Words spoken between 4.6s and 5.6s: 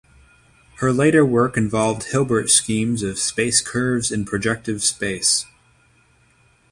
space.